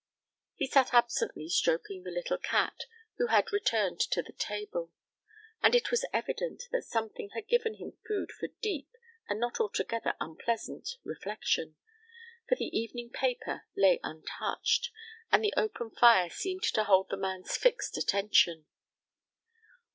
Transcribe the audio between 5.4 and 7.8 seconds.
and it was evident that something had given